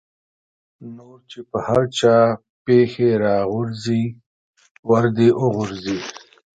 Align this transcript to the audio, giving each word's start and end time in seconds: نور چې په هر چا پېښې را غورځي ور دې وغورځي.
نور 0.95 1.17
چې 1.31 1.39
په 1.49 1.57
هر 1.67 1.83
چا 1.99 2.15
پېښې 2.65 3.09
را 3.23 3.37
غورځي 3.51 4.03
ور 4.89 5.05
دې 5.17 5.29
وغورځي. 5.41 5.99